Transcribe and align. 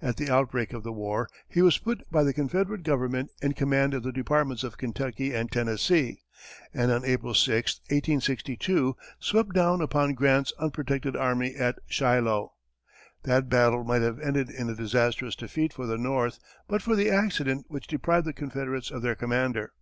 At 0.00 0.18
the 0.18 0.30
outbreak 0.30 0.72
of 0.72 0.84
the 0.84 0.92
war, 0.92 1.28
he 1.48 1.60
was 1.60 1.78
put 1.78 2.08
by 2.08 2.22
the 2.22 2.32
Confederate 2.32 2.84
government 2.84 3.32
in 3.42 3.54
command 3.54 3.92
of 3.92 4.04
the 4.04 4.12
departments 4.12 4.62
of 4.62 4.78
Kentucky 4.78 5.34
and 5.34 5.50
Tennessee, 5.50 6.20
and 6.72 6.92
on 6.92 7.04
April 7.04 7.34
6, 7.34 7.80
1862, 7.88 8.96
swept 9.18 9.52
down 9.52 9.80
upon 9.80 10.14
Grant's 10.14 10.52
unprotected 10.60 11.16
army 11.16 11.56
at 11.56 11.80
Shiloh. 11.88 12.52
That 13.24 13.48
battle 13.48 13.82
might 13.82 14.02
have 14.02 14.20
ended 14.20 14.48
in 14.48 14.70
a 14.70 14.76
disastrous 14.76 15.34
defeat 15.34 15.72
for 15.72 15.88
the 15.88 15.98
North 15.98 16.38
but 16.68 16.80
for 16.80 16.94
the 16.94 17.10
accident 17.10 17.64
which 17.66 17.88
deprived 17.88 18.28
the 18.28 18.32
Confederates 18.32 18.92
of 18.92 19.02
their 19.02 19.16
commander. 19.16 19.72